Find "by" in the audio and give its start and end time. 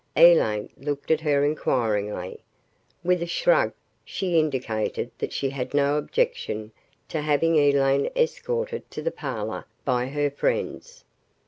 9.85-10.07